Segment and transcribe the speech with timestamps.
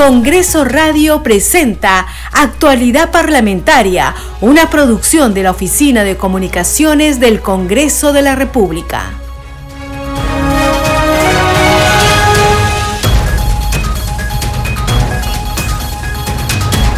[0.00, 8.22] Congreso Radio presenta Actualidad Parlamentaria, una producción de la Oficina de Comunicaciones del Congreso de
[8.22, 9.12] la República.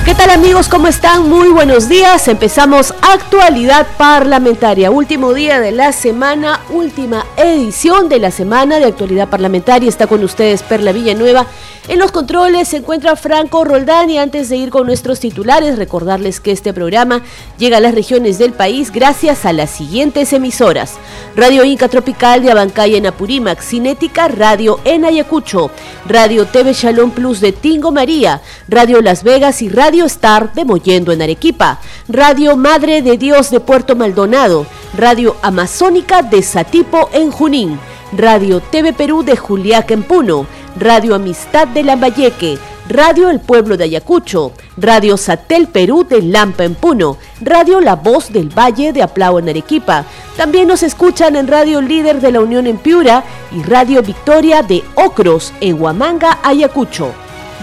[0.05, 0.69] ¿Qué tal amigos?
[0.69, 1.29] ¿Cómo están?
[1.29, 2.29] Muy buenos días.
[2.29, 4.93] Empezamos actualidad parlamentaria.
[4.93, 9.89] Último día de la semana, última edición de la semana de actualidad parlamentaria.
[9.89, 11.47] Está con ustedes Perla Villanueva.
[11.89, 16.39] En los controles se encuentra Franco Roldán y antes de ir con nuestros titulares, recordarles
[16.39, 17.23] que este programa
[17.59, 20.95] llega a las regiones del país gracias a las siguientes emisoras.
[21.35, 25.73] Radio Inca Tropical de Abancaya en Apurímac, Cinética Radio en Ayacucho,
[26.07, 31.11] Radio TV Shalom Plus de Tingo María, Radio Las Vegas y Radio Star de Mollendo
[31.11, 37.81] en Arequipa, Radio Madre de Dios de Puerto Maldonado, Radio Amazónica de Satipo en Junín,
[38.13, 43.85] Radio TV Perú de Juliaca en Puno, Radio Amistad de Lambayeque, Radio El Pueblo de
[43.85, 49.39] Ayacucho, Radio Satel Perú de Lampa en Puno, Radio La Voz del Valle de Aplao
[49.39, 50.05] en Arequipa.
[50.37, 54.83] También nos escuchan en Radio Líder de la Unión en Piura y Radio Victoria de
[54.95, 57.13] Ocros en Huamanga, Ayacucho.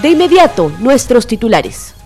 [0.02, 1.99] De inmediato, nuestros titulares.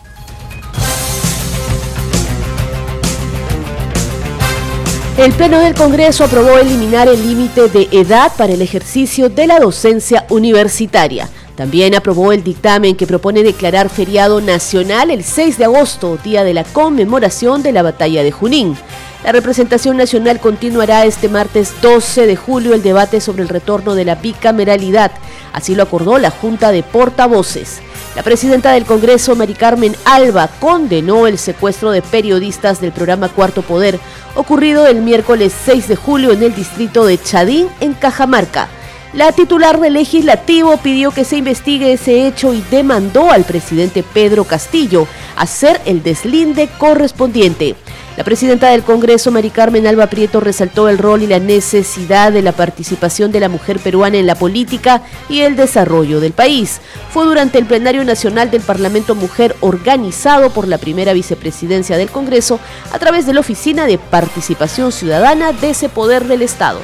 [5.16, 9.60] El Pleno del Congreso aprobó eliminar el límite de edad para el ejercicio de la
[9.60, 11.30] docencia universitaria.
[11.56, 16.56] También aprobó el dictamen que propone declarar feriado nacional el 6 de agosto, día de
[16.56, 18.76] la conmemoración de la batalla de Junín.
[19.24, 24.06] La representación nacional continuará este martes 12 de julio el debate sobre el retorno de
[24.06, 25.12] la bicameralidad.
[25.54, 27.84] Así lo acordó la Junta de Portavoces.
[28.16, 33.64] La presidenta del Congreso, Mari Carmen Alba, condenó el secuestro de periodistas del programa Cuarto
[33.64, 34.00] Poder,
[34.36, 38.68] ocurrido el miércoles 6 de julio en el distrito de Chadín, en Cajamarca.
[39.14, 44.44] La titular del legislativo pidió que se investigue ese hecho y demandó al presidente Pedro
[44.44, 47.76] Castillo hacer el deslinde correspondiente.
[48.18, 52.42] La presidenta del Congreso, Mari Carmen Alba Prieto, resaltó el rol y la necesidad de
[52.42, 56.82] la participación de la mujer peruana en la política y el desarrollo del país.
[57.12, 62.60] Fue durante el plenario nacional del Parlamento Mujer organizado por la primera vicepresidencia del Congreso
[62.92, 66.80] a través de la Oficina de Participación Ciudadana de ese poder del Estado.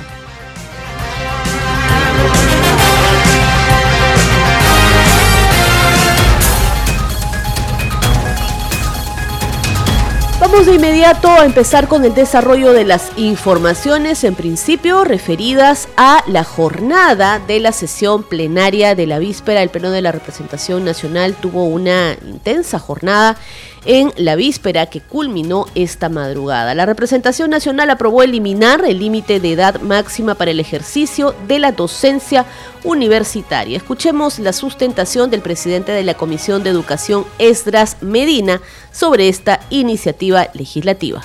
[10.51, 16.23] Vamos de inmediato a empezar con el desarrollo de las informaciones, en principio referidas a
[16.25, 19.61] la jornada de la sesión plenaria de la víspera.
[19.61, 23.37] El Pleno de la Representación Nacional tuvo una intensa jornada
[23.85, 26.75] en la víspera que culminó esta madrugada.
[26.75, 31.71] La representación nacional aprobó eliminar el límite de edad máxima para el ejercicio de la
[31.71, 32.45] docencia
[32.83, 33.77] universitaria.
[33.77, 40.47] Escuchemos la sustentación del presidente de la Comisión de Educación, Esdras Medina, sobre esta iniciativa
[40.53, 41.21] legislativa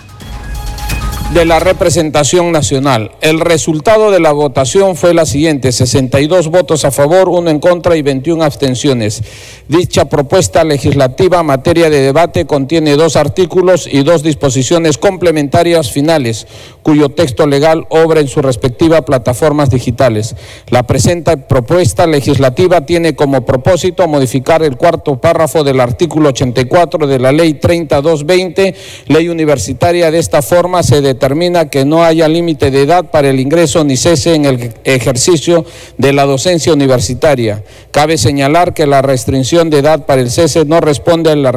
[1.34, 3.10] de la representación nacional.
[3.20, 7.96] El resultado de la votación fue la siguiente, 62 votos a favor, 1 en contra
[7.96, 9.20] y 21 abstenciones.
[9.66, 16.46] Dicha propuesta legislativa en materia de debate contiene dos artículos y dos disposiciones complementarias finales,
[16.84, 20.36] cuyo texto legal obra en sus respectivas plataformas digitales.
[20.68, 27.18] La presente propuesta legislativa tiene como propósito modificar el cuarto párrafo del artículo 84 de
[27.18, 28.76] la Ley 3220,
[29.08, 30.12] Ley Universitaria.
[30.12, 31.23] De esta forma se determina
[31.70, 35.64] que no haya límite de edad para el ingreso ni cese en el ejercicio
[35.96, 37.64] de la docencia universitaria.
[37.90, 41.50] Cabe señalar que la restricción de edad para el cese no responde a la,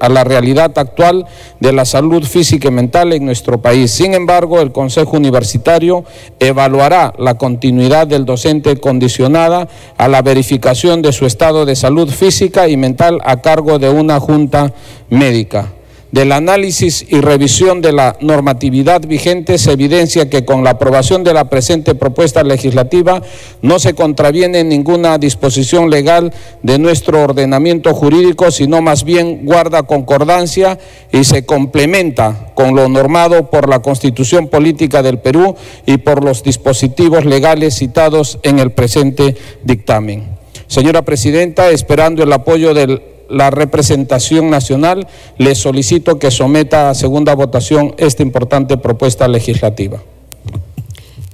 [0.00, 1.26] a la realidad actual
[1.60, 3.90] de la salud física y mental en nuestro país.
[3.90, 6.04] Sin embargo, el Consejo Universitario
[6.38, 12.68] evaluará la continuidad del docente condicionada a la verificación de su estado de salud física
[12.68, 14.72] y mental a cargo de una junta
[15.10, 15.72] médica.
[16.12, 21.32] Del análisis y revisión de la normatividad vigente se evidencia que con la aprobación de
[21.32, 23.22] la presente propuesta legislativa
[23.62, 26.32] no se contraviene ninguna disposición legal
[26.64, 30.80] de nuestro ordenamiento jurídico, sino más bien guarda concordancia
[31.12, 35.54] y se complementa con lo normado por la Constitución Política del Perú
[35.86, 40.40] y por los dispositivos legales citados en el presente dictamen.
[40.66, 45.06] Señora Presidenta, esperando el apoyo del la representación nacional,
[45.38, 50.02] le solicito que someta a segunda votación esta importante propuesta legislativa.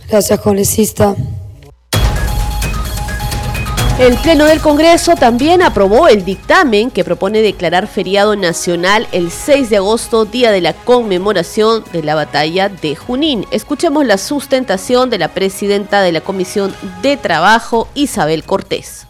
[0.08, 1.16] Gracias, congresista.
[3.98, 9.70] El Pleno del Congreso también aprobó el dictamen que propone declarar feriado nacional el 6
[9.70, 13.46] de agosto, día de la conmemoración de la batalla de Junín.
[13.50, 19.06] Escuchemos la sustentación de la presidenta de la Comisión de Trabajo, Isabel Cortés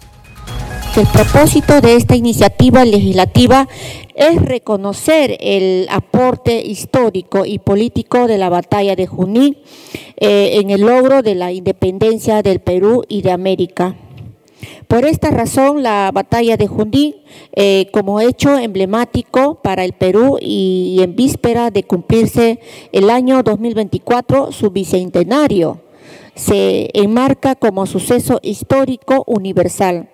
[0.96, 3.68] el propósito de esta iniciativa legislativa
[4.14, 9.58] es reconocer el aporte histórico y político de la batalla de Junín
[10.16, 13.94] eh, en el logro de la independencia del Perú y de América.
[14.88, 17.16] Por esta razón, la batalla de Junín,
[17.52, 22.58] eh, como hecho emblemático para el Perú y en víspera de cumplirse
[22.92, 25.82] el año 2024, su bicentenario,
[26.34, 30.08] se enmarca como suceso histórico universal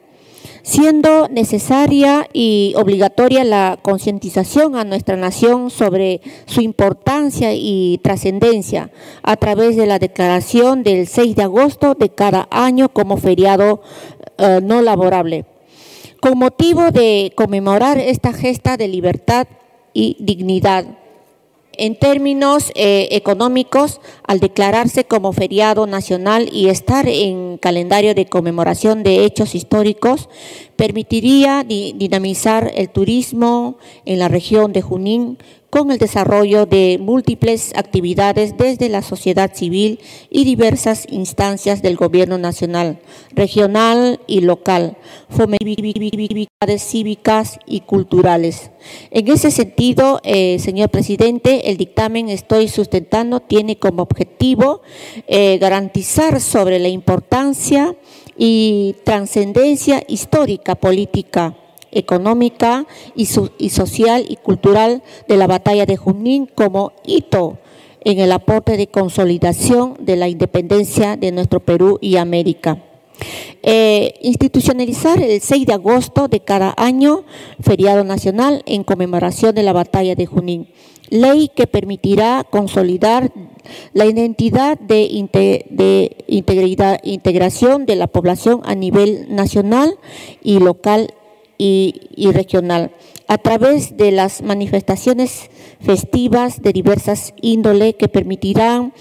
[0.63, 8.91] siendo necesaria y obligatoria la concientización a nuestra nación sobre su importancia y trascendencia
[9.23, 13.83] a través de la declaración del 6 de agosto de cada año como feriado
[14.39, 15.47] eh, no laborable.
[16.21, 19.49] Con motivo de conmemorar esta gesta de libertad
[19.93, 20.87] y dignidad,
[21.79, 29.03] en términos eh, económicos, al declararse como feriado nacional y estar en calendario de conmemoración
[29.03, 30.29] de hechos históricos,
[30.83, 35.39] permitiría dinamizar el turismo en la región de Junín
[35.71, 42.37] con el desarrollo de múltiples actividades desde la sociedad civil y diversas instancias del gobierno
[42.37, 42.99] nacional,
[43.31, 44.97] regional y local,
[45.31, 48.73] fomentades cívicas y culturales.
[49.13, 54.83] En ese sentido, eh, señor presidente, el dictamen Estoy sustentando tiene como objetivo
[55.29, 57.95] eh, garantizar sobre la importancia
[58.37, 61.55] y trascendencia histórica, política,
[61.91, 67.59] económica y, y, social y cultural de la batalla de Junín como hito
[68.05, 72.79] en el aporte de consolidación de la independencia de nuestro Perú y América.
[73.63, 77.25] Eh, institucionalizar el 6 de agosto de cada año,
[77.61, 80.69] feriado nacional, en conmemoración de la batalla de Junín.
[81.11, 83.33] Ley que permitirá consolidar
[83.93, 85.29] la identidad de,
[85.71, 89.99] de integridad, integración de la población a nivel nacional
[90.43, 91.13] y local
[91.65, 92.91] y, regional
[93.29, 95.49] a través de las manifestaciones
[95.81, 98.93] festivas de diversas índole que permitirán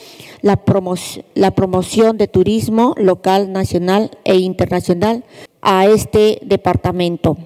[0.42, 0.96] la, promo
[1.34, 5.26] la, promoción de turismo local, nacional e internacional
[5.62, 7.38] a este departamento.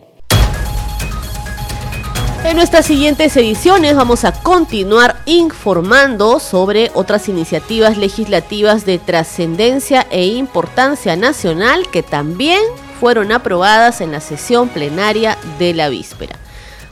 [2.44, 10.28] En nuestras siguientes ediciones vamos a continuar informando sobre otras iniciativas legislativas de trascendencia e
[10.28, 12.62] importancia nacional que también
[13.00, 16.38] fueron aprobadas en la sesión plenaria de la víspera.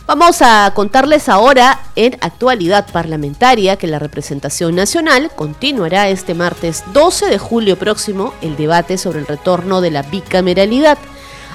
[0.06, 7.28] Vamos a contarles ahora en actualidad parlamentaria que la representación nacional continuará este martes 12
[7.28, 10.98] de julio próximo el debate sobre el retorno de la bicameralidad.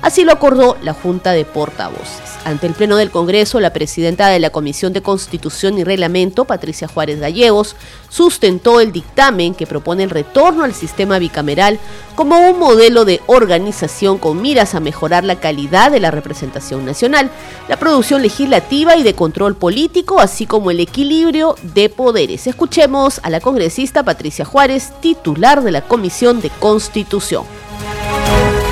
[0.00, 2.38] Así lo acordó la Junta de Portavoces.
[2.44, 6.88] Ante el Pleno del Congreso, la presidenta de la Comisión de Constitución y Reglamento, Patricia
[6.88, 7.74] Juárez Gallegos,
[8.08, 11.78] sustentó el dictamen que propone el retorno al sistema bicameral
[12.14, 17.30] como un modelo de organización con miras a mejorar la calidad de la representación nacional,
[17.68, 22.46] la producción legislativa y de control político, así como el equilibrio de poderes.
[22.46, 27.44] Escuchemos a la congresista Patricia Juárez, titular de la Comisión de Constitución.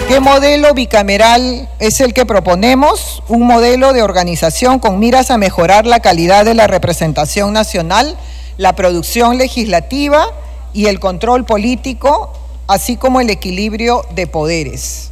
[0.09, 3.25] ¿Qué modelo bicameral es el que proponemos?
[3.27, 8.17] Un modelo de organización con miras a mejorar la calidad de la representación nacional,
[8.57, 10.29] la producción legislativa
[10.73, 12.33] y el control político,
[12.69, 15.11] así como el equilibrio de poderes.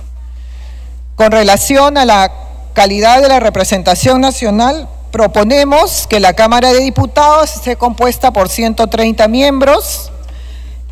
[1.17, 2.33] Con relación a la
[2.73, 9.27] calidad de la representación nacional, proponemos que la Cámara de Diputados esté compuesta por 130
[9.27, 10.13] miembros,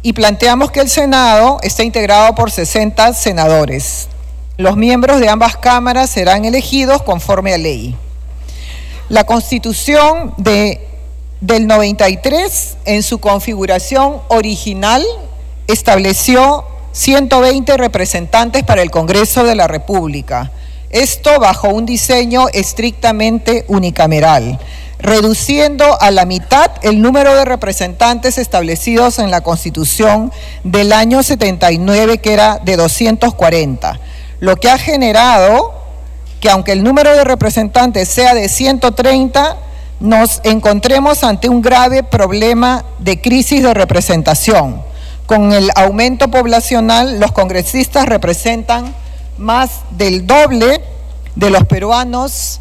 [0.03, 4.09] y planteamos que el Senado está integrado por 60 senadores.
[4.57, 7.97] Los miembros de ambas cámaras serán elegidos conforme a ley.
[9.09, 10.87] La constitución de,
[11.41, 15.05] del 93, en su configuración original,
[15.67, 20.51] estableció 120 representantes para el Congreso de la República.
[20.91, 24.59] Esto bajo un diseño estrictamente unicameral
[25.03, 30.33] reduciendo a la mitad el número de representantes establecidos en la Constitución
[30.65, 34.01] del año 79, que era de 240,
[34.41, 35.83] lo que ha generado
[36.43, 39.57] que aunque el número de representantes sea de 130,
[40.01, 44.83] nos encontremos ante un grave problema de crisis de representación.
[45.27, 48.93] Con el aumento poblacional, los congresistas representan
[49.39, 50.83] más del doble
[51.37, 52.61] de los peruanos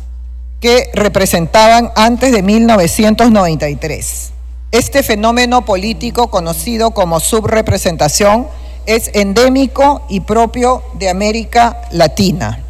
[0.62, 4.32] que representaban antes de 1993.
[4.72, 8.48] Este fenómeno político conocido como subrepresentación
[8.86, 12.64] es endémico y propio de América Latina.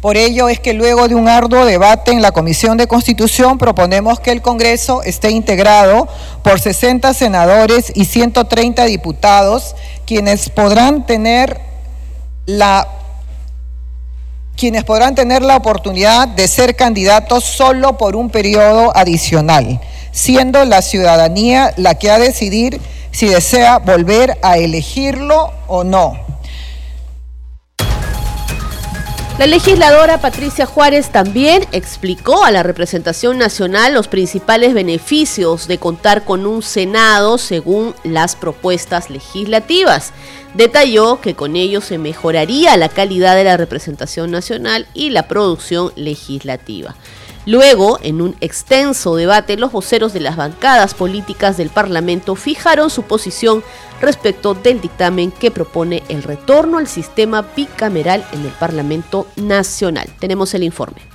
[0.00, 4.18] Por ello es que luego de un arduo debate en la Comisión de Constitución proponemos
[4.18, 6.08] que el Congreso esté integrado
[6.42, 9.76] por 60 senadores y 130 diputados,
[10.06, 11.60] quienes podrán tener
[12.46, 12.88] la
[14.62, 19.80] quienes podrán tener la oportunidad de ser candidatos solo por un periodo adicional,
[20.12, 26.16] siendo la ciudadanía la que ha de decidir si desea volver a elegirlo o no.
[29.38, 36.24] La legisladora Patricia Juárez también explicó a la representación nacional los principales beneficios de contar
[36.24, 40.12] con un Senado según las propuestas legislativas.
[40.54, 45.92] Detalló que con ello se mejoraría la calidad de la representación nacional y la producción
[45.96, 46.94] legislativa.
[47.44, 53.02] Luego, en un extenso debate, los voceros de las bancadas políticas del Parlamento fijaron su
[53.02, 53.64] posición
[54.00, 60.08] respecto del dictamen que propone el retorno al sistema bicameral en el Parlamento Nacional.
[60.20, 61.11] Tenemos el informe.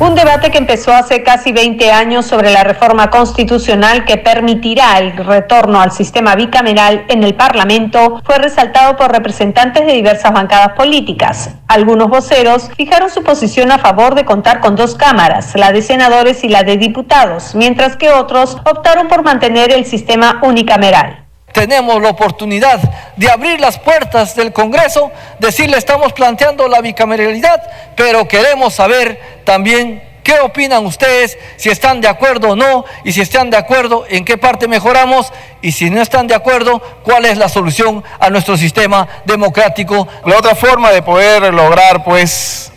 [0.00, 5.14] Un debate que empezó hace casi 20 años sobre la reforma constitucional que permitirá el
[5.14, 11.50] retorno al sistema bicameral en el Parlamento fue resaltado por representantes de diversas bancadas políticas.
[11.68, 16.44] Algunos voceros fijaron su posición a favor de contar con dos cámaras, la de senadores
[16.44, 21.19] y la de diputados, mientras que otros optaron por mantener el sistema unicameral
[21.52, 22.80] tenemos la oportunidad
[23.16, 27.62] de abrir las puertas del Congreso, decirle estamos planteando la bicameralidad,
[27.96, 33.20] pero queremos saber también qué opinan ustedes, si están de acuerdo o no, y si
[33.20, 37.36] están de acuerdo, en qué parte mejoramos, y si no están de acuerdo, cuál es
[37.36, 40.06] la solución a nuestro sistema democrático.
[40.24, 42.72] La otra forma de poder lograr pues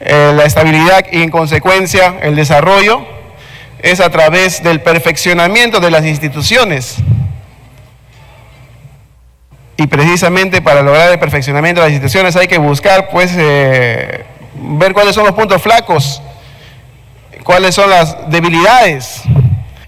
[0.00, 3.04] eh, la estabilidad y en consecuencia el desarrollo
[3.80, 6.98] es a través del perfeccionamiento de las instituciones
[9.82, 14.24] y precisamente para lograr el perfeccionamiento de las instituciones hay que buscar, pues, eh,
[14.54, 16.22] ver cuáles son los puntos flacos,
[17.42, 19.22] cuáles son las debilidades.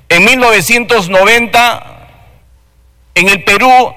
[0.09, 2.09] En 1990,
[3.15, 3.95] en el Perú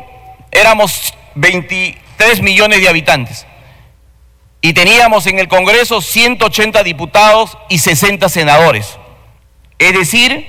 [0.51, 3.48] éramos 23 millones de habitantes
[4.62, 9.00] y teníamos en el Congreso 180 diputados y 60 senadores.
[9.80, 10.48] Es decir,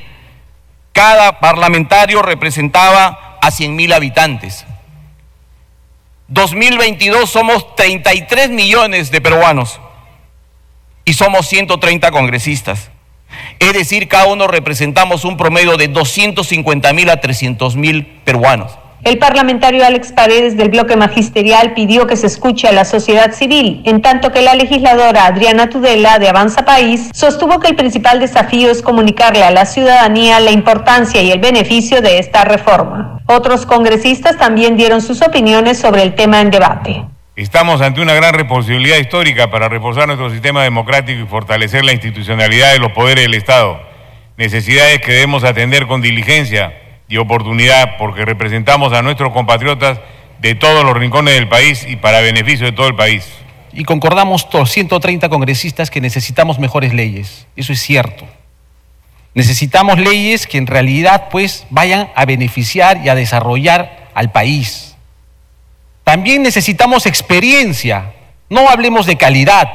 [0.93, 4.67] cada parlamentario representaba a 100 mil habitantes.
[6.29, 9.81] 2022 somos 33 millones de peruanos
[11.05, 12.91] y somos 130 congresistas.
[13.59, 18.73] Es decir, cada uno representamos un promedio de 250 mil a 300 mil peruanos.
[19.05, 23.81] El parlamentario Alex Paredes del bloque magisterial pidió que se escuche a la sociedad civil,
[23.85, 28.71] en tanto que la legisladora Adriana Tudela de Avanza País sostuvo que el principal desafío
[28.71, 33.21] es comunicarle a la ciudadanía la importancia y el beneficio de esta reforma.
[33.27, 37.05] Otros congresistas también dieron sus opiniones sobre el tema en debate.
[37.37, 42.73] Estamos ante una gran responsabilidad histórica para reforzar nuestro sistema democrático y fortalecer la institucionalidad
[42.73, 43.81] de los poderes del Estado.
[44.37, 46.73] Necesidades que debemos atender con diligencia
[47.09, 49.99] y oportunidad porque representamos a nuestros compatriotas
[50.41, 53.27] de todos los rincones del país y para beneficio de todo el país.
[53.73, 57.47] Y concordamos todos, 130 congresistas, que necesitamos mejores leyes.
[57.57, 58.27] Eso es cierto.
[59.35, 64.97] Necesitamos leyes que en realidad pues vayan a beneficiar y a desarrollar al país.
[66.05, 68.13] También necesitamos experiencia.
[68.49, 69.69] No hablemos de calidad,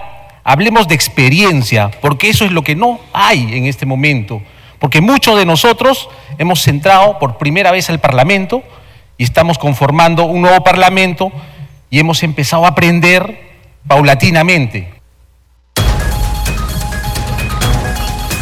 [0.43, 4.41] hablemos de experiencia, porque eso es lo que no hay en este momento.
[4.83, 8.63] Porque muchos de nosotros hemos centrado por primera vez al Parlamento
[9.17, 11.31] y estamos conformando un nuevo Parlamento
[11.89, 13.53] y hemos empezado a aprender
[13.87, 14.93] paulatinamente.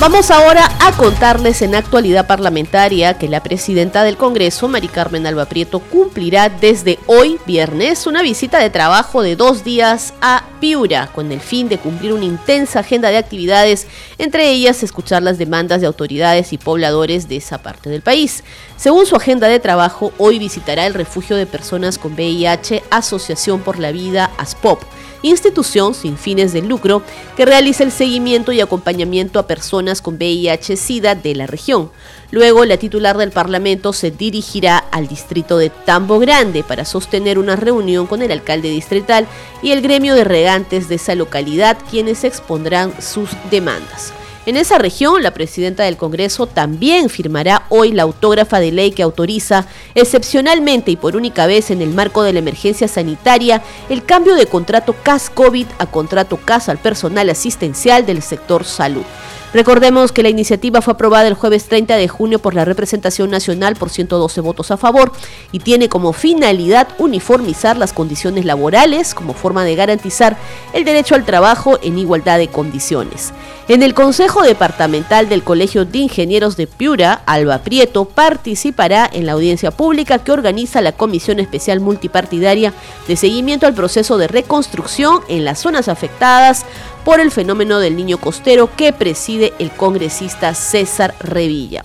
[0.02, 5.46] Vamos ahora a contarles en actualidad parlamentaria que la presidenta del Congreso, Mari Carmen Alba
[5.46, 11.32] Prieto, cumplirá desde hoy, viernes, una visita de trabajo de dos días a Piura, con
[11.32, 13.86] el fin de cumplir una intensa agenda de actividades,
[14.18, 18.44] entre ellas escuchar las demandas de autoridades y pobladores de esa parte del país.
[18.82, 23.78] Según su agenda de trabajo, hoy visitará el refugio de personas con VIH, Asociación por
[23.78, 24.82] la Vida, ASPOP
[25.22, 27.04] institución sin fines de lucro
[27.38, 31.92] que realiza el seguimiento y acompañamiento a personas con VIH-Sida de la región.
[32.32, 37.56] Luego, la titular del Parlamento se dirigirá al distrito de Tambo Grande para sostener una
[37.56, 39.28] reunión con el alcalde distrital
[39.62, 44.12] y el gremio de regantes de esa localidad, quienes expondrán sus demandas.
[44.48, 49.04] En esa región, la presidenta del Congreso también firmará hoy la autógrafa de ley que
[49.04, 54.34] autoriza, excepcionalmente y por única vez en el marco de la emergencia sanitaria, el cambio
[54.34, 59.04] de contrato CAS-COVID a contrato CAS al personal asistencial del sector salud.
[59.54, 63.76] Recordemos que la iniciativa fue aprobada el jueves 30 de junio por la representación nacional
[63.76, 65.12] por 112 votos a favor
[65.52, 70.38] y tiene como finalidad uniformizar las condiciones laborales como forma de garantizar
[70.72, 73.34] el derecho al trabajo en igualdad de condiciones.
[73.68, 79.34] En el Consejo Departamental del Colegio de Ingenieros de Piura, Alba Prieto participará en la
[79.34, 82.74] audiencia pública que organiza la Comisión Especial Multipartidaria
[83.08, 86.66] de Seguimiento al Proceso de Reconstrucción en las zonas afectadas
[87.04, 91.84] por el fenómeno del niño costero que preside el congresista César Revilla.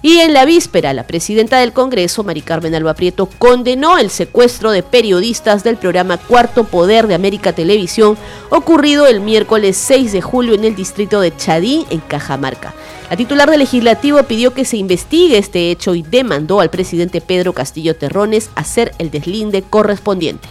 [0.00, 4.70] Y en la víspera, la presidenta del Congreso, Mari Carmen Alba Prieto, condenó el secuestro
[4.70, 8.16] de periodistas del programa Cuarto Poder de América Televisión,
[8.50, 12.74] ocurrido el miércoles 6 de julio en el distrito de Chadí, en Cajamarca.
[13.10, 17.52] La titular del legislativo pidió que se investigue este hecho y demandó al presidente Pedro
[17.52, 20.46] Castillo Terrones hacer el deslinde correspondiente.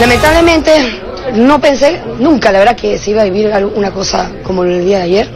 [0.00, 1.02] Lamentablemente,
[1.34, 4.98] no pensé nunca, la verdad, que se iba a vivir una cosa como el día
[4.98, 5.30] de ayer.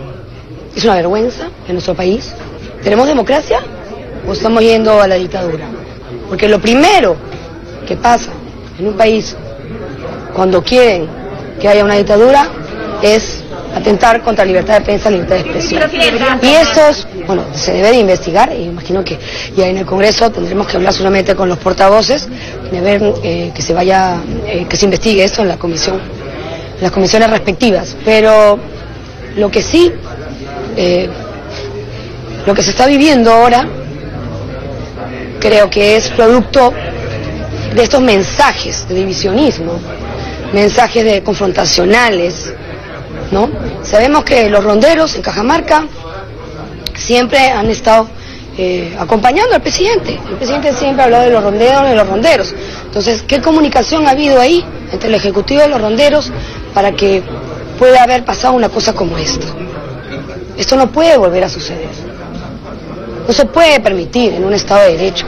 [0.75, 2.33] Es una vergüenza en nuestro país.
[2.83, 3.61] ¿Tenemos democracia
[4.27, 5.67] o estamos yendo a la dictadura?
[6.29, 7.17] Porque lo primero
[7.87, 8.31] que pasa
[8.79, 9.37] en un país
[10.35, 11.09] cuando quieren
[11.61, 12.49] que haya una dictadura
[13.03, 13.40] es
[13.75, 15.83] atentar contra libertad de prensa, libertad de expresión.
[16.43, 19.19] Y esto es, bueno, se debe de investigar, y imagino que
[19.57, 22.29] ya en el Congreso tendremos que hablar solamente con los portavoces,
[22.71, 25.97] de ver eh, que se vaya, eh, que se investigue esto en la comisión,
[26.77, 27.97] en las comisiones respectivas.
[28.05, 28.59] Pero
[29.37, 29.93] lo que sí,
[30.77, 31.09] eh,
[32.47, 33.67] lo que se está viviendo ahora,
[35.41, 36.73] creo que es producto
[37.75, 39.79] de estos mensajes de divisionismo,
[40.53, 42.53] mensajes de confrontacionales,
[43.31, 43.49] ¿no?
[43.83, 45.87] Sabemos que los ronderos en Cajamarca
[46.97, 48.09] siempre han estado
[48.59, 50.19] eh, acompañando al presidente.
[50.29, 52.55] El presidente siempre ha hablado de los ronderos de los ronderos.
[52.85, 56.31] Entonces, ¿qué comunicación ha habido ahí entre el Ejecutivo y los ronderos
[56.75, 57.23] para que
[57.79, 59.47] pueda haber pasado una cosa como esta?
[60.59, 61.89] Esto no puede volver a suceder.
[63.27, 65.27] No se puede permitir en un Estado de Derecho.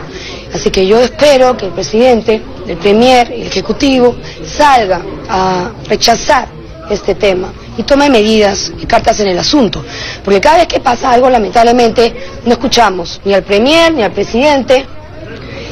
[0.53, 6.49] Así que yo espero que el presidente, el Premier el Ejecutivo salga a rechazar
[6.93, 9.85] este tema y tome medidas y cartas en el asunto.
[10.25, 14.87] Porque cada vez que pasa algo, lamentablemente, no escuchamos ni al Premier ni al presidente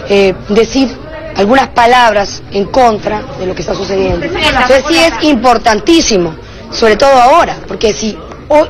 [0.09, 0.89] eh, decir
[1.37, 4.27] algunas palabras en contra de lo que está sucediendo.
[4.27, 6.35] Entonces sí es importantísimo,
[6.73, 8.17] sobre todo ahora, porque si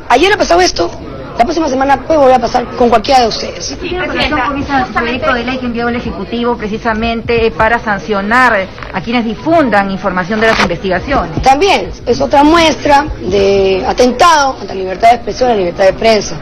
[0.08, 0.90] ayer ha pasado esto,
[1.40, 3.64] la próxima semana puede volver a pasar con cualquiera de ustedes.
[3.64, 9.24] Sí, Presidenta, un proyecto de ley que envió el Ejecutivo precisamente para sancionar a quienes
[9.24, 11.40] difundan información de las investigaciones.
[11.40, 15.92] También es otra muestra de atentado a la libertad de expresión, a la libertad de
[15.94, 16.36] prensa.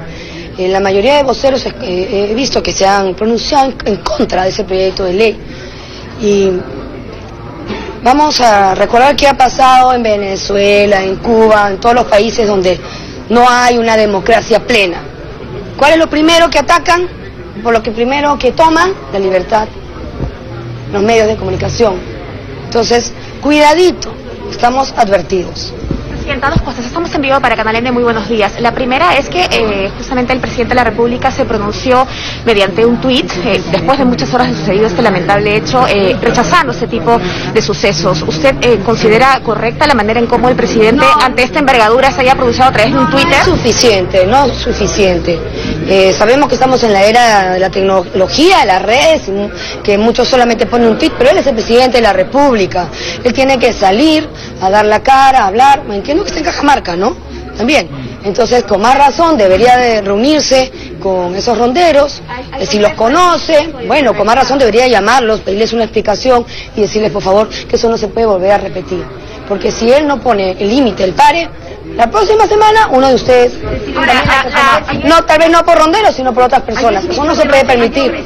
[0.58, 4.42] En eh, la mayoría de voceros eh, he visto que se han pronunciado en contra
[4.42, 5.38] de ese proyecto de ley.
[6.20, 6.50] Y
[8.02, 12.80] vamos a recordar qué ha pasado en Venezuela, en Cuba, en todos los países donde
[13.28, 15.02] no hay una democracia plena.
[15.76, 17.08] ¿Cuál es lo primero que atacan?
[17.62, 19.68] Por lo que primero que toman, la libertad,
[20.92, 21.96] los medios de comunicación.
[22.64, 24.12] Entonces, cuidadito,
[24.50, 25.72] estamos advertidos
[26.36, 26.84] dos cosas.
[26.84, 27.90] Estamos en vivo para Canal N.
[27.90, 28.60] Muy buenos días.
[28.60, 32.06] La primera es que eh, justamente el presidente de la República se pronunció
[32.44, 36.72] mediante un tuit, eh, después de muchas horas de sucedido este lamentable hecho, eh, rechazando
[36.72, 37.18] este tipo
[37.52, 38.22] de sucesos.
[38.22, 42.70] ¿Usted considera correcta la manera en cómo el presidente, ante esta envergadura, se haya pronunciado
[42.70, 43.38] a través de un Twitter?
[43.38, 45.40] No suficiente, no suficiente.
[46.16, 49.22] sabemos que estamos en la era de la tecnología, de las redes,
[49.82, 52.88] que muchos solamente ponen un tuit, pero él es el presidente de la República.
[53.24, 54.28] Él tiene que salir
[54.60, 55.82] a dar la cara, a hablar.
[56.18, 56.24] ¿Entiendo?
[56.24, 57.16] que está en Cajamarca, ¿no?
[57.56, 57.88] También.
[58.24, 62.20] Entonces, con más razón, debería de reunirse con esos ronderos,
[62.68, 66.44] si los conoce, bueno, con más razón debería llamarlos, pedirles una explicación
[66.76, 69.04] y decirles, por favor, que eso no se puede volver a repetir.
[69.48, 71.48] Porque si él no pone el límite, el pare,
[71.96, 73.54] la próxima semana uno de ustedes,
[75.04, 77.04] no, tal vez no por ronderos, sino por otras personas.
[77.04, 78.24] Eso no se puede permitir.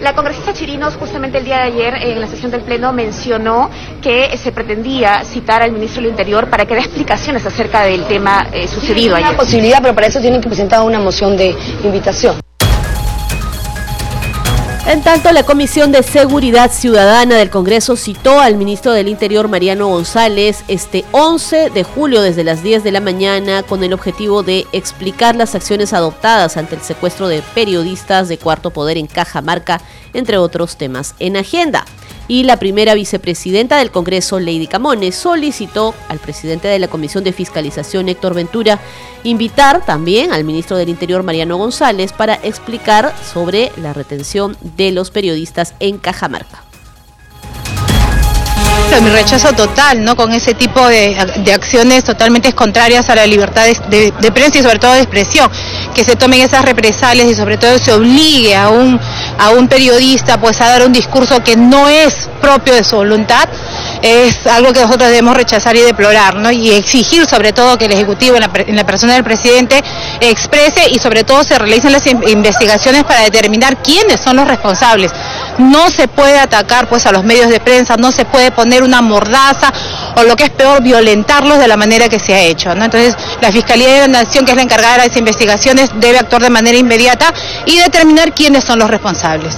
[0.00, 3.70] La congresista Chirinos justamente el día de ayer en la sesión del Pleno mencionó
[4.02, 8.46] que se pretendía citar al ministro del Interior para que dé explicaciones acerca del tema
[8.52, 9.26] eh, sucedido ayer.
[9.28, 12.36] Hay una posibilidad, pero para eso tienen que presentar una moción de invitación.
[14.86, 19.88] En tanto, la Comisión de Seguridad Ciudadana del Congreso citó al ministro del Interior, Mariano
[19.88, 24.66] González, este 11 de julio desde las 10 de la mañana con el objetivo de
[24.72, 29.80] explicar las acciones adoptadas ante el secuestro de periodistas de Cuarto Poder en Cajamarca,
[30.12, 31.86] entre otros temas en agenda.
[32.26, 37.32] Y la primera vicepresidenta del Congreso, Lady Camones, solicitó al presidente de la Comisión de
[37.32, 38.80] Fiscalización, Héctor Ventura,
[39.24, 45.10] invitar también al ministro del Interior, Mariano González, para explicar sobre la retención de los
[45.10, 46.64] periodistas en Cajamarca.
[49.00, 50.16] Mi rechazo total, ¿no?
[50.16, 51.16] Con ese tipo de,
[51.52, 55.50] acciones totalmente contrarias a la libertad de, prensa y sobre todo de expresión,
[55.94, 59.00] que se tomen esas represalias y sobre todo se obligue a un,
[59.38, 63.48] a un periodista pues a dar un discurso que no es propio de su voluntad,
[64.02, 66.50] es algo que nosotros debemos rechazar y deplorar, ¿no?
[66.50, 69.82] Y exigir sobre todo que el Ejecutivo, en la, en la persona del presidente,
[70.20, 75.12] exprese y sobre todo se realicen las investigaciones para determinar quiénes son los responsables.
[75.58, 79.00] No se puede atacar pues a los medios de prensa, no se puede poner una
[79.02, 79.72] mordaza
[80.16, 82.72] o lo que es peor, violentarlos de la manera que se ha hecho.
[82.72, 86.42] Entonces, la Fiscalía de la Nación, que es la encargada de las investigaciones, debe actuar
[86.42, 87.32] de manera inmediata
[87.66, 89.56] y determinar quiénes son los responsables.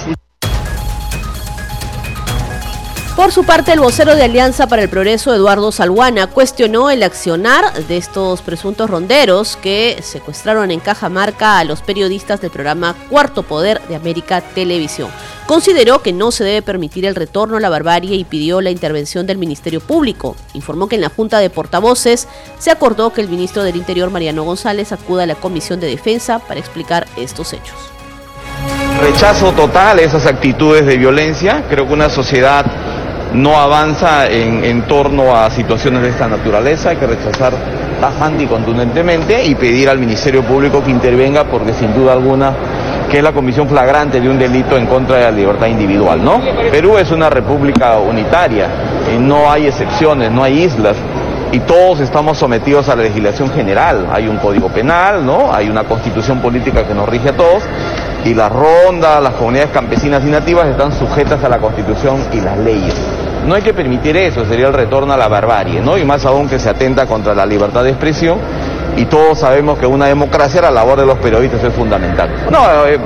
[3.17, 7.73] Por su parte, el vocero de Alianza para el Progreso, Eduardo Salguana, cuestionó el accionar
[7.73, 13.81] de estos presuntos ronderos que secuestraron en Cajamarca a los periodistas del programa Cuarto Poder
[13.89, 15.09] de América Televisión.
[15.47, 19.27] Consideró que no se debe permitir el retorno a la barbarie y pidió la intervención
[19.27, 20.37] del Ministerio Público.
[20.53, 24.45] Informó que en la Junta de Portavoces se acordó que el ministro del Interior, Mariano
[24.45, 27.79] González, acuda a la Comisión de Defensa para explicar estos hechos.
[29.01, 31.65] Rechazo total esas actitudes de violencia.
[31.71, 32.86] Creo que una sociedad
[33.33, 37.53] no avanza en, torno a situaciones de esta naturaleza, hay que rechazar
[38.01, 42.53] tajante y contundentemente y pedir al Ministerio Público que intervenga porque sin duda alguna
[43.11, 46.41] que es la comisión flagrante de un delito en contra de la libertad individual, ¿no?
[46.71, 48.67] Perú es una república unitaria,
[49.15, 50.97] y no hay excepciones, no hay islas
[51.53, 54.09] y todos estamos sometidos a la legislación general.
[54.13, 55.55] Hay un código penal, ¿no?
[55.55, 57.63] Hay una constitución política que nos rige a todos
[58.27, 62.59] y las rondas, las comunidades campesinas y nativas están sujetas a la constitución y las
[62.59, 62.95] leyes.
[63.47, 65.97] No hay que permitir eso, sería el retorno a la barbarie, ¿no?
[65.97, 68.39] Y más aún que se atenta contra la libertad de expresión
[68.97, 72.29] y todos sabemos que una democracia la labor de los periodistas es fundamental.
[72.51, 72.99] No, eh,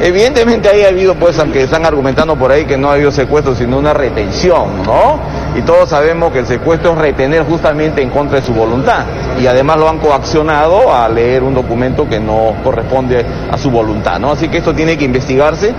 [0.00, 3.54] evidentemente ahí ha habido, pues, aunque están argumentando por ahí que no ha habido secuestro,
[3.54, 5.20] sino una retención, ¿no?
[5.56, 9.04] Y todos sabemos que el secuestro es retener justamente en contra de su voluntad.
[9.40, 14.18] Y además lo han coaccionado a leer un documento que no corresponde a su voluntad,
[14.18, 14.32] ¿no?
[14.32, 15.74] Así que esto tiene que investigarse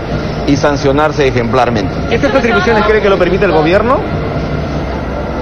[0.48, 1.94] y sancionarse ejemplarmente.
[2.10, 4.00] ¿Estas atribuciones cree que lo permite el gobierno?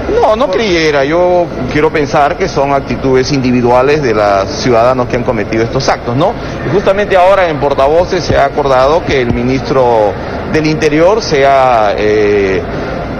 [0.10, 1.04] No, no creyera.
[1.04, 6.16] Yo quiero pensar que son actitudes individuales de los ciudadanos que han cometido estos actos,
[6.16, 6.34] ¿no?
[6.74, 10.14] Justamente ahora en portavoces se ha acordado que el ministro
[10.52, 12.62] del Interior sea eh,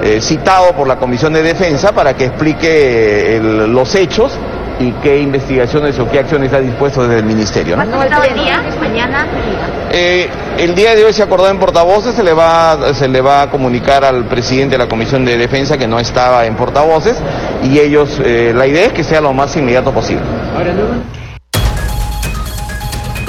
[0.04, 4.38] eh, citado por la Comisión de Defensa para que explique los hechos
[4.80, 7.76] y qué investigaciones o qué acciones ha dispuesto desde el Ministerio.
[7.76, 8.02] ¿no?
[8.04, 8.64] el día?
[8.80, 9.28] ¿Mañana?
[9.92, 13.44] Eh, el día de hoy se acordó en portavoces, se le, va, se le va
[13.44, 17.18] a comunicar al presidente de la Comisión de Defensa que no estaba en portavoces
[17.64, 20.24] y ellos, eh, la idea es que sea lo más inmediato posible.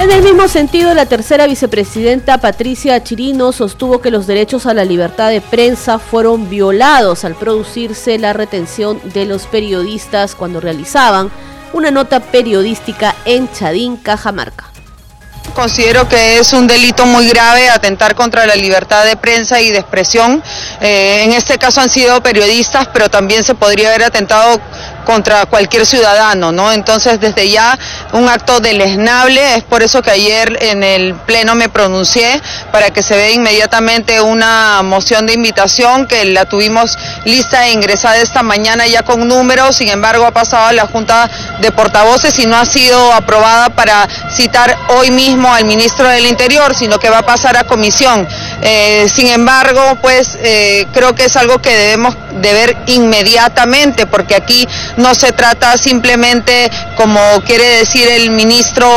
[0.01, 4.83] En el mismo sentido, la tercera vicepresidenta Patricia Chirino sostuvo que los derechos a la
[4.83, 11.29] libertad de prensa fueron violados al producirse la retención de los periodistas cuando realizaban
[11.71, 14.71] una nota periodística en Chadín, Cajamarca.
[15.53, 19.79] Considero que es un delito muy grave atentar contra la libertad de prensa y de
[19.79, 20.41] expresión.
[20.79, 24.59] Eh, en este caso han sido periodistas, pero también se podría haber atentado
[25.11, 26.71] contra cualquier ciudadano, ¿no?
[26.71, 27.77] Entonces, desde ya,
[28.13, 33.03] un acto deleznable, es por eso que ayer en el Pleno me pronuncié para que
[33.03, 38.87] se vea inmediatamente una moción de invitación que la tuvimos lista e ingresada esta mañana
[38.87, 42.65] ya con números, sin embargo ha pasado a la Junta de Portavoces y no ha
[42.65, 47.57] sido aprobada para citar hoy mismo al ministro del Interior, sino que va a pasar
[47.57, 48.25] a comisión.
[48.61, 54.35] Eh, sin embargo, pues eh, creo que es algo que debemos de ver inmediatamente, porque
[54.35, 54.67] aquí
[55.01, 58.87] no se trata simplemente, como quiere decir el ministro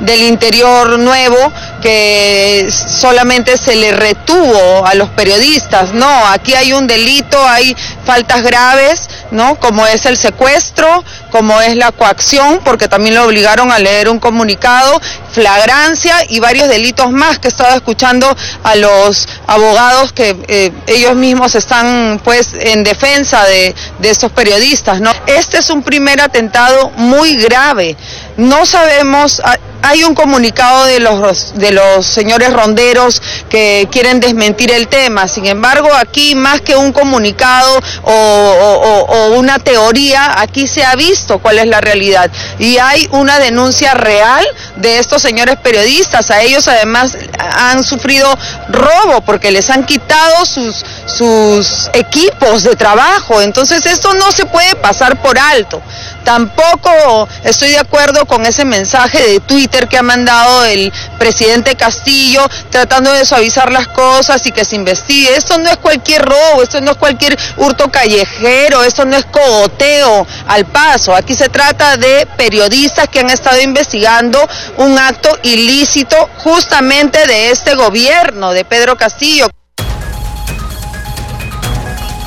[0.00, 1.52] del Interior nuevo,
[1.86, 5.92] que solamente se le retuvo a los periodistas.
[5.92, 9.54] No, aquí hay un delito, hay faltas graves, ¿no?
[9.60, 14.18] Como es el secuestro, como es la coacción, porque también lo obligaron a leer un
[14.18, 21.14] comunicado, flagrancia y varios delitos más que estaba escuchando a los abogados que eh, ellos
[21.14, 25.12] mismos están pues en defensa de, de estos periodistas, ¿no?
[25.26, 27.96] Este es un primer atentado muy grave.
[28.36, 29.40] No sabemos,
[29.82, 35.46] hay un comunicado de los, de los señores ronderos que quieren desmentir el tema, sin
[35.46, 41.66] embargo aquí más que un comunicado o, una teoría, aquí se ha visto cuál es
[41.66, 42.30] la realidad.
[42.58, 44.44] Y hay una denuncia real
[44.76, 48.36] de estos señores periodistas, a ellos además han sufrido
[48.68, 54.74] robo porque les han quitado sus, sus equipos de trabajo, entonces esto no se puede
[54.76, 55.80] pasar por alto.
[56.24, 62.46] Tampoco estoy de acuerdo con ese mensaje de Twitter que ha mandado el presidente Castillo
[62.70, 65.36] tratando de suavizar las cosas y que se investigue.
[65.36, 70.26] Esto no es cualquier robo, esto no es cualquier hurto callejero, esto no es cogoteo
[70.46, 71.14] al paso.
[71.14, 74.38] Aquí se trata de periodistas que han estado investigando
[74.78, 79.48] un acto ilícito justamente de este gobierno, de Pedro Castillo.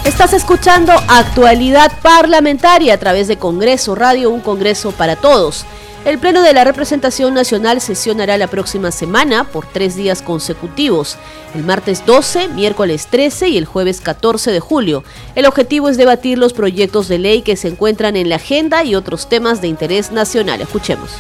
[0.06, 5.66] Estás escuchando Actualidad Parlamentaria a través de Congreso Radio, un Congreso para todos.
[6.06, 11.18] El Pleno de la Representación Nacional sesionará la próxima semana por tres días consecutivos,
[11.54, 15.04] el martes 12, miércoles 13 y el jueves 14 de julio.
[15.36, 18.96] El objetivo es debatir los proyectos de ley que se encuentran en la agenda y
[18.96, 20.62] otros temas de interés nacional.
[20.62, 21.12] Escuchemos.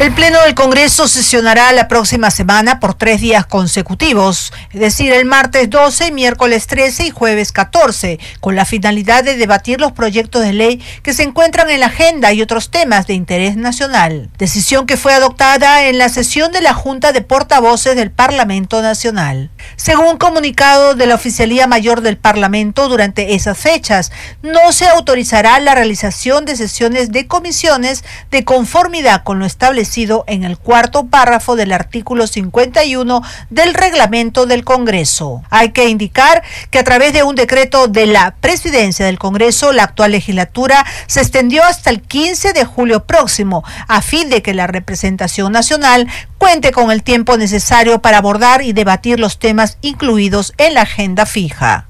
[0.00, 5.24] El Pleno del Congreso sesionará la próxima semana por tres días consecutivos, es decir, el
[5.24, 10.52] martes 12, miércoles 13 y jueves 14, con la finalidad de debatir los proyectos de
[10.52, 14.30] ley que se encuentran en la agenda y otros temas de interés nacional.
[14.38, 19.50] Decisión que fue adoptada en la sesión de la Junta de Portavoces del Parlamento Nacional.
[19.74, 25.74] Según comunicado de la Oficialía Mayor del Parlamento, durante esas fechas no se autorizará la
[25.74, 29.87] realización de sesiones de comisiones de conformidad con lo establecido
[30.26, 35.42] en el cuarto párrafo del artículo 51 del reglamento del Congreso.
[35.50, 39.84] Hay que indicar que a través de un decreto de la presidencia del Congreso, la
[39.84, 44.66] actual legislatura se extendió hasta el 15 de julio próximo, a fin de que la
[44.66, 50.74] representación nacional cuente con el tiempo necesario para abordar y debatir los temas incluidos en
[50.74, 51.87] la agenda fija.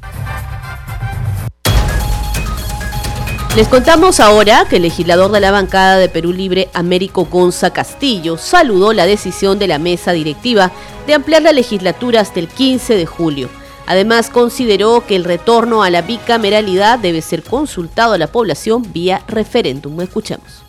[3.59, 8.37] Les contamos ahora que el legislador de la bancada de Perú Libre, Américo Gonza Castillo,
[8.37, 10.71] saludó la decisión de la mesa directiva
[11.09, 13.49] de ampliar la legislatura hasta el 15 de julio.
[13.88, 19.23] Además, consideró que el retorno a la bicameralidad debe ser consultado a la población vía
[19.27, 20.01] referéndum.
[20.03, 20.62] Escuchemos.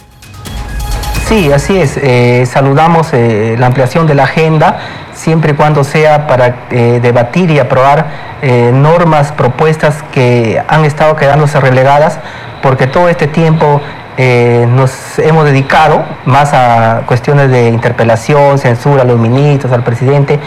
[1.27, 1.95] Sí, así es.
[1.95, 4.79] Eh, saludamos eh, la ampliación de la agenda,
[5.13, 11.59] siempre y cuando sea para eh, debatir y aprobar normas, propuestas que han estado quedándose
[11.59, 12.19] relegadas
[12.61, 13.81] porque todo este tiempo
[14.17, 20.39] eh, nos hemos dedicado más a cuestiones de interpelación, censura a los ministros, al presidente,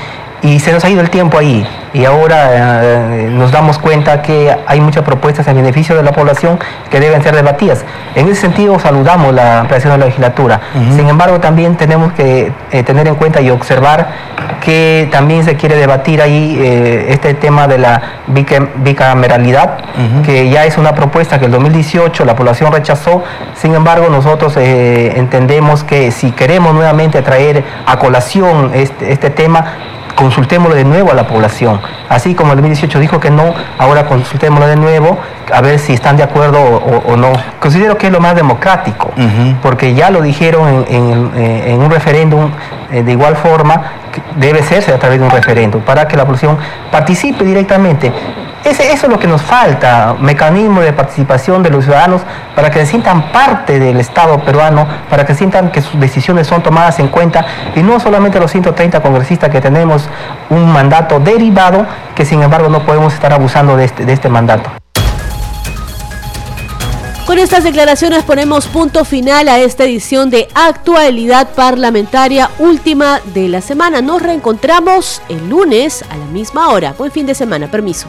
[0.42, 4.54] y se nos ha ido el tiempo ahí y ahora eh, nos damos cuenta que
[4.66, 6.58] hay muchas propuestas en beneficio de la población
[6.90, 7.84] que deben ser debatidas.
[8.14, 10.60] En ese sentido saludamos la ampliación de la legislatura.
[10.96, 14.08] Sin embargo, también tenemos que eh, tener en cuenta y observar
[14.60, 19.78] que también se quiere debatir ahí eh, este tema de la bicameralidad,
[20.24, 23.22] que ya es una propuesta que el 2018 la población rechazó.
[23.54, 29.74] Sin embargo, nosotros entendemos que si queremos nuevamente traer a colación este, este tema,
[30.14, 31.80] consultémoslo de nuevo a la población.
[32.08, 35.18] Así como el 2018 dijo que no, ahora consultémoslo de nuevo
[35.52, 37.32] a ver si están de acuerdo o, no.
[37.60, 39.10] Considero que es lo más democrático,
[39.62, 42.50] porque ya lo dijeron en, en un referéndum
[42.92, 43.80] eh, de igual forma,
[44.36, 46.58] debe serse a través de un referéndum, para que la población
[46.90, 48.12] participe directamente
[48.64, 52.22] eso es lo que nos falta, mecanismo de participación de los ciudadanos
[52.54, 56.62] para que se sientan parte del Estado peruano, para que sientan que sus decisiones son
[56.62, 57.44] tomadas en cuenta
[57.74, 60.08] y no solamente los 130 congresistas que tenemos
[60.50, 64.70] un mandato derivado, que sin embargo no podemos estar abusando de este, de este mandato.
[67.26, 73.60] Con estas declaraciones ponemos punto final a esta edición de Actualidad Parlamentaria última de la
[73.60, 74.02] semana.
[74.02, 76.94] Nos reencontramos el lunes a la misma hora.
[76.98, 78.08] Buen fin de semana, permiso.